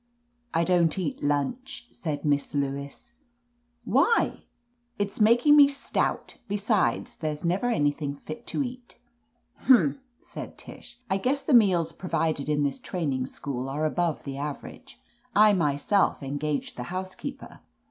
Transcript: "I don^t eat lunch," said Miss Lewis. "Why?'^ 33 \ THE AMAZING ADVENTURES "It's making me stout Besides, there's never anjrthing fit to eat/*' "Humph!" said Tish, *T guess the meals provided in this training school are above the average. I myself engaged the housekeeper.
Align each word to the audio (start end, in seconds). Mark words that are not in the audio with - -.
"I 0.51 0.65
don^t 0.65 0.97
eat 0.97 1.21
lunch," 1.21 1.85
said 1.91 2.25
Miss 2.25 2.55
Lewis. 2.55 3.13
"Why?'^ 3.85 4.25
33 4.25 4.25
\ 4.25 4.25
THE 4.33 4.33
AMAZING 4.33 4.43
ADVENTURES 4.63 4.93
"It's 5.05 5.21
making 5.21 5.55
me 5.57 5.67
stout 5.67 6.37
Besides, 6.47 7.15
there's 7.17 7.45
never 7.45 7.67
anjrthing 7.67 8.17
fit 8.17 8.47
to 8.47 8.63
eat/*' 8.63 8.95
"Humph!" 9.67 9.99
said 10.19 10.57
Tish, 10.57 10.99
*T 11.07 11.17
guess 11.19 11.43
the 11.43 11.53
meals 11.53 11.91
provided 11.91 12.49
in 12.49 12.63
this 12.63 12.79
training 12.79 13.27
school 13.27 13.69
are 13.69 13.85
above 13.85 14.23
the 14.23 14.37
average. 14.39 14.99
I 15.35 15.53
myself 15.53 16.23
engaged 16.23 16.77
the 16.77 16.83
housekeeper. 16.89 17.59